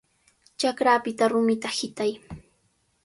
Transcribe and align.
¡Chakrapita 0.59 1.25
rumita 1.33 1.69
hitay! 1.77 2.11